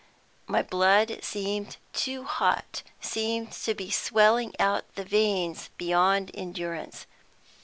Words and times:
My 0.47 0.63
blood 0.63 1.19
seemed 1.23 1.77
too 1.93 2.23
hot, 2.23 2.81
seemed 2.99 3.51
to 3.51 3.75
be 3.75 3.91
swelling 3.91 4.51
out 4.59 4.95
the 4.95 5.03
veins 5.05 5.69
beyond 5.77 6.31
endurance. 6.33 7.05